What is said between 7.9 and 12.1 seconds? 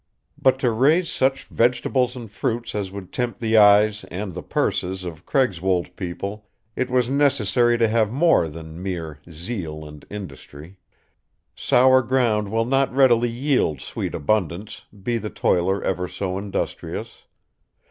more than mere zeal and industry. Sour